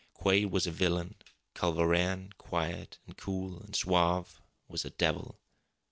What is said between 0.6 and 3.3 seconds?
a villain. Culver Rann, quiet and